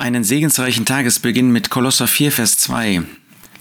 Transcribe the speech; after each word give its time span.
einen 0.00 0.24
segensreichen 0.24 0.86
Tagesbeginn 0.86 1.52
mit 1.52 1.70
Kolosser 1.70 2.06
4, 2.06 2.32
Vers 2.32 2.58
2. 2.58 3.02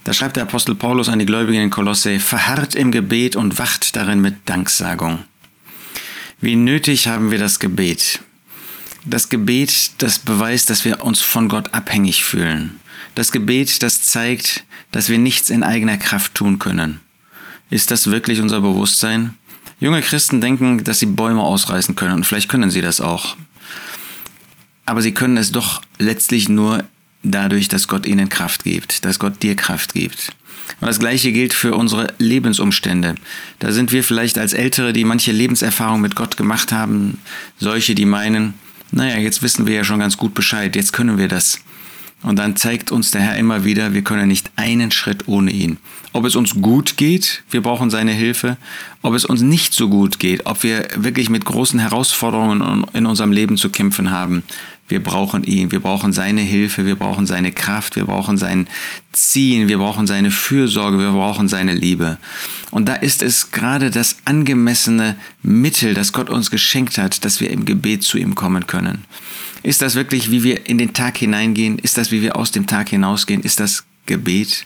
Da 0.06 0.14
schreibt 0.14 0.38
der 0.38 0.44
Apostel 0.44 0.74
Paulus 0.74 1.10
an 1.10 1.20
die 1.20 1.26
Gläubigen 1.26 1.62
in 1.62 1.70
Kolosse, 1.70 2.20
verharrt 2.20 2.76
im 2.76 2.92
Gebet 2.92 3.36
und 3.36 3.60
wacht 3.60 3.96
darin 3.96 4.22
mit 4.22 4.36
Danksagung. 4.46 5.20
Wie 6.40 6.56
nötig 6.56 7.08
haben 7.08 7.32
wir 7.32 7.40
das 7.40 7.60
Gebet. 7.60 8.22
Das 9.06 9.30
Gebet, 9.30 9.92
das 9.98 10.20
beweist, 10.20 10.70
dass 10.70 10.86
wir 10.86 11.04
uns 11.04 11.22
von 11.22 11.50
Gott 11.50 11.74
abhängig 11.74 12.24
fühlen. 12.24 12.80
Das 13.16 13.32
Gebet, 13.32 13.84
das 13.84 14.04
zeigt, 14.04 14.64
dass 14.92 15.10
wir 15.10 15.18
nichts 15.18 15.50
in 15.50 15.64
eigener 15.64 15.98
Kraft 15.98 16.36
tun 16.36 16.58
können. 16.58 17.02
Ist 17.70 17.92
das 17.92 18.08
wirklich 18.08 18.40
unser 18.40 18.62
Bewusstsein? 18.62 19.36
Junge 19.82 20.02
Christen 20.02 20.42
denken, 20.42 20.84
dass 20.84 21.00
sie 21.00 21.06
Bäume 21.06 21.42
ausreißen 21.42 21.96
können 21.96 22.14
und 22.14 22.26
vielleicht 22.26 22.50
können 22.50 22.72
sie 22.72 22.82
das 22.82 23.02
auch. 23.02 23.36
Aber 24.90 25.04
sie 25.04 25.12
können 25.12 25.38
es 25.38 25.52
doch 25.52 25.84
letztlich 26.00 26.50
nur 26.50 26.84
dadurch, 27.22 27.68
dass 27.68 27.88
Gott 27.88 28.08
ihnen 28.08 28.28
Kraft 28.28 28.64
gibt, 28.64 29.06
dass 29.06 29.20
Gott 29.20 29.44
dir 29.44 29.56
Kraft 29.56 29.94
gibt. 29.94 30.32
Und 30.82 30.88
das 30.88 30.98
Gleiche 30.98 31.32
gilt 31.32 31.54
für 31.54 31.76
unsere 31.76 32.12
Lebensumstände. 32.18 33.14
Da 33.60 33.72
sind 33.72 33.92
wir 33.92 34.04
vielleicht 34.04 34.40
als 34.40 34.54
Ältere, 34.54 34.92
die 34.92 35.04
manche 35.06 35.32
Lebenserfahrung 35.32 36.02
mit 36.02 36.16
Gott 36.16 36.38
gemacht 36.38 36.72
haben, 36.72 37.20
solche, 37.60 37.94
die 37.94 38.06
meinen, 38.06 38.56
naja, 38.92 39.20
jetzt 39.20 39.44
wissen 39.44 39.68
wir 39.68 39.76
ja 39.76 39.84
schon 39.84 40.00
ganz 40.00 40.18
gut 40.18 40.34
Bescheid, 40.34 40.76
jetzt 40.76 40.92
können 40.92 41.20
wir 41.20 41.28
das. 41.28 41.60
Und 42.22 42.38
dann 42.38 42.58
zeigt 42.58 42.92
uns 42.92 43.12
der 43.12 43.22
Herr 43.22 43.38
immer 43.38 43.64
wieder, 43.64 43.94
wir 43.94 44.02
können 44.02 44.28
nicht 44.28 44.52
einen 44.58 44.92
Schritt 44.92 45.28
ohne 45.28 45.52
ihn. 45.52 45.78
Ob 46.12 46.26
es 46.26 46.36
uns 46.36 46.56
gut 46.62 46.98
geht, 46.98 47.44
wir 47.50 47.62
brauchen 47.62 47.90
seine 47.90 48.12
Hilfe. 48.12 48.58
Ob 49.02 49.14
es 49.14 49.24
uns 49.24 49.42
nicht 49.42 49.74
so 49.74 49.88
gut 49.88 50.20
geht, 50.20 50.46
ob 50.46 50.64
wir 50.64 50.88
wirklich 50.96 51.30
mit 51.30 51.46
großen 51.46 51.80
Herausforderungen 51.80 52.86
in 52.94 53.06
unserem 53.06 53.32
Leben 53.32 53.56
zu 53.56 53.70
kämpfen 53.70 54.12
haben, 54.12 54.44
wir 54.90 55.04
brauchen 55.04 55.44
ihn, 55.44 55.72
wir 55.72 55.80
brauchen 55.80 56.14
seine 56.14 56.42
Hilfe, 56.42 56.86
wir 56.86 56.96
brauchen 56.96 57.28
seine 57.28 57.52
Kraft, 57.52 57.96
wir 57.96 58.06
brauchen 58.06 58.38
sein 58.38 58.68
Ziehen, 59.12 59.68
wir 59.68 59.78
brauchen 59.78 60.08
seine 60.08 60.32
Fürsorge, 60.32 60.98
wir 60.98 61.12
brauchen 61.12 61.48
seine 61.48 61.74
Liebe. 61.74 62.18
Und 62.72 62.90
da 62.90 62.96
ist 62.96 63.22
es 63.22 63.52
gerade 63.52 63.92
das 63.92 64.18
angemessene 64.26 65.16
Mittel, 65.44 65.94
das 65.94 66.12
Gott 66.12 66.30
uns 66.30 66.50
geschenkt 66.50 66.98
hat, 66.98 67.24
dass 67.24 67.40
wir 67.40 67.52
im 67.52 67.66
Gebet 67.66 68.04
zu 68.04 68.18
ihm 68.18 68.34
kommen 68.34 68.66
können. 68.66 69.06
Ist 69.64 69.82
das 69.82 69.96
wirklich, 69.96 70.32
wie 70.32 70.44
wir 70.44 70.68
in 70.68 70.78
den 70.78 70.94
Tag 70.94 71.18
hineingehen? 71.18 71.80
Ist 71.80 71.98
das, 71.98 72.12
wie 72.12 72.22
wir 72.22 72.36
aus 72.36 72.52
dem 72.52 72.68
Tag 72.68 72.90
hinausgehen? 72.90 73.42
Ist 73.42 73.60
das 73.60 73.84
Gebet? 74.06 74.66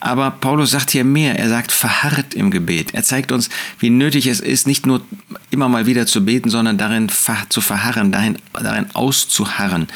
Aber 0.00 0.30
Paulus 0.30 0.70
sagt 0.70 0.90
hier 0.90 1.04
mehr. 1.04 1.38
Er 1.38 1.48
sagt, 1.48 1.72
verharrt 1.72 2.34
im 2.34 2.50
Gebet. 2.50 2.94
Er 2.94 3.02
zeigt 3.02 3.32
uns, 3.32 3.50
wie 3.78 3.90
nötig 3.90 4.26
es 4.26 4.40
ist, 4.40 4.66
nicht 4.66 4.86
nur 4.86 5.02
immer 5.50 5.68
mal 5.68 5.86
wieder 5.86 6.06
zu 6.06 6.24
beten, 6.24 6.48
sondern 6.48 6.78
darin 6.78 7.08
zu 7.48 7.60
verharren, 7.60 8.12
darin, 8.12 8.36
darin 8.52 8.86
auszuharren, 8.94 9.88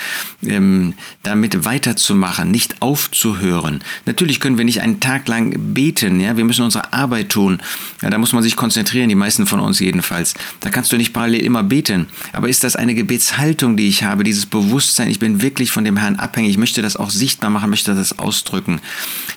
ähm, 0.45 0.95
damit 1.23 1.65
weiterzumachen, 1.65 2.51
nicht 2.51 2.83
aufzuhören. 2.83 3.83
Natürlich 4.05 4.41
können 4.41 4.59
wir 4.59 4.65
nicht 4.65 4.81
einen 4.81 5.01
Tag 5.01 5.29
lang 5.29 5.75
beten, 5.75 6.21
ja, 6.21 6.37
wir 6.37 6.45
müssen 6.45 6.65
unsere 6.65 6.93
Arbeit 6.93 7.29
tun. 7.29 7.61
Ja, 8.03 8.11
da 8.11 8.19
muss 8.19 8.33
man 8.33 8.43
sich 8.43 8.57
konzentrieren, 8.57 9.09
die 9.09 9.15
meisten 9.15 9.47
von 9.47 9.61
uns 9.61 9.79
jedenfalls. 9.79 10.35
Da 10.61 10.71
kannst 10.71 10.93
du 10.93 10.97
nicht 10.97 11.13
parallel 11.13 11.43
immer 11.43 11.63
beten. 11.63 12.07
Aber 12.33 12.49
ist 12.49 12.65
das 12.65 12.75
eine 12.75 12.95
Gebetshaltung, 12.95 13.77
die 13.77 13.89
ich 13.89 14.03
habe, 14.03 14.25
dieses 14.25 14.47
Bewusstsein, 14.47 15.09
ich 15.09 15.21
bin 15.21 15.41
wirklich 15.41 15.71
von 15.71 15.85
dem 15.85 15.97
Herrn 15.97 16.17
abhängig, 16.17 16.51
ich 16.51 16.59
möchte 16.59 16.83
das 16.83 16.97
auch 16.97 17.11
sichtbar 17.11 17.51
machen, 17.51 17.71
möchte 17.71 17.95
das 17.95 18.19
ausdrücken. 18.19 18.81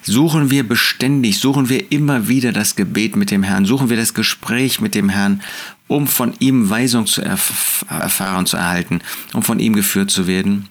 Suchen 0.02 0.50
wir 0.50 0.68
beständig, 0.68 1.38
suchen 1.38 1.70
wir 1.70 1.92
immer 1.92 2.28
wieder 2.28 2.52
das 2.52 2.76
Gebet 2.76 3.16
mit 3.16 3.30
dem 3.30 3.44
Herrn, 3.44 3.66
suchen 3.66 3.90
wir 3.90 3.98
das 3.98 4.14
Gespräch 4.14 4.82
mit 4.82 4.95
dem 4.95 5.10
Herrn 5.10 5.42
um 5.88 6.06
von 6.08 6.33
ihm 6.39 6.69
Weisung 6.69 7.05
zu 7.05 7.22
erf 7.22 7.86
erfahren, 7.89 8.45
zu 8.45 8.58
erhalten, 8.58 9.02
um 9.33 9.44
von 9.44 9.59
ihm 9.59 9.73
geführt 9.73 10.11
zu 10.11 10.27
werden 10.27 10.69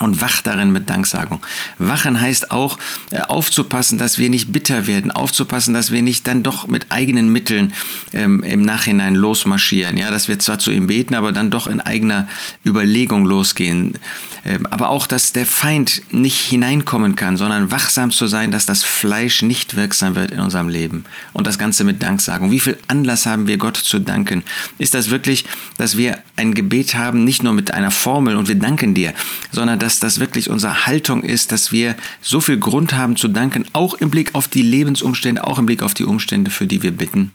und 0.00 0.20
wach 0.20 0.40
darin 0.40 0.72
mit 0.72 0.88
Danksagung. 0.90 1.40
Wachen 1.78 2.20
heißt 2.20 2.50
auch 2.50 2.78
äh, 3.10 3.20
aufzupassen, 3.20 3.98
dass 3.98 4.18
wir 4.18 4.30
nicht 4.30 4.50
bitter 4.50 4.86
werden, 4.86 5.10
aufzupassen, 5.10 5.74
dass 5.74 5.90
wir 5.92 6.02
nicht 6.02 6.26
dann 6.26 6.42
doch 6.42 6.66
mit 6.66 6.86
eigenen 6.90 7.30
Mitteln 7.30 7.72
ähm, 8.12 8.42
im 8.42 8.62
Nachhinein 8.62 9.14
losmarschieren. 9.14 9.96
Ja, 9.96 10.10
dass 10.10 10.28
wir 10.28 10.38
zwar 10.38 10.58
zu 10.58 10.70
ihm 10.70 10.86
beten, 10.86 11.14
aber 11.14 11.32
dann 11.32 11.50
doch 11.50 11.66
in 11.66 11.80
eigener 11.80 12.26
Überlegung 12.64 13.26
losgehen. 13.26 13.98
Ähm, 14.44 14.66
aber 14.66 14.88
auch, 14.88 15.06
dass 15.06 15.32
der 15.32 15.44
Feind 15.44 16.02
nicht 16.12 16.40
hineinkommen 16.40 17.14
kann, 17.14 17.36
sondern 17.36 17.70
wachsam 17.70 18.10
zu 18.10 18.26
sein, 18.26 18.50
dass 18.50 18.64
das 18.64 18.82
Fleisch 18.82 19.42
nicht 19.42 19.76
wirksam 19.76 20.14
wird 20.14 20.30
in 20.30 20.40
unserem 20.40 20.68
Leben. 20.68 21.04
Und 21.32 21.46
das 21.46 21.58
Ganze 21.58 21.84
mit 21.84 22.02
Danksagung. 22.02 22.50
Wie 22.50 22.60
viel 22.60 22.78
Anlass 22.88 23.26
haben 23.26 23.46
wir 23.46 23.58
Gott 23.58 23.76
zu 23.76 23.98
danken? 23.98 24.42
Ist 24.78 24.94
das 24.94 25.10
wirklich, 25.10 25.44
dass 25.76 25.96
wir 25.96 26.18
ein 26.36 26.54
Gebet 26.54 26.94
haben, 26.94 27.24
nicht 27.24 27.42
nur 27.42 27.52
mit 27.52 27.72
einer 27.72 27.90
Formel 27.90 28.36
und 28.36 28.48
wir 28.48 28.54
danken 28.54 28.94
dir, 28.94 29.12
sondern 29.52 29.78
dass 29.90 29.98
das 29.98 30.20
wirklich 30.20 30.50
unsere 30.50 30.86
Haltung 30.86 31.24
ist, 31.24 31.50
dass 31.50 31.72
wir 31.72 31.96
so 32.20 32.40
viel 32.40 32.58
Grund 32.58 32.92
haben 32.92 33.16
zu 33.16 33.26
danken, 33.26 33.64
auch 33.72 33.94
im 33.94 34.08
Blick 34.08 34.36
auf 34.36 34.46
die 34.46 34.62
Lebensumstände, 34.62 35.44
auch 35.44 35.58
im 35.58 35.66
Blick 35.66 35.82
auf 35.82 35.94
die 35.94 36.04
Umstände, 36.04 36.52
für 36.52 36.68
die 36.68 36.84
wir 36.84 36.92
bitten. 36.92 37.32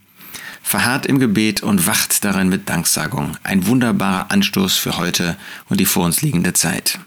Verharrt 0.64 1.06
im 1.06 1.20
Gebet 1.20 1.64
und 1.64 1.86
wacht 1.86 2.24
darin 2.24 2.48
mit 2.48 2.70
Danksagung. 2.70 3.36
Ein 3.44 3.68
wunderbarer 3.68 4.32
Anstoß 4.32 4.78
für 4.78 4.98
heute 4.98 5.36
und 5.68 5.82
die 5.82 5.86
vor 5.86 6.06
uns 6.06 6.22
liegende 6.22 6.54
Zeit. 6.54 6.98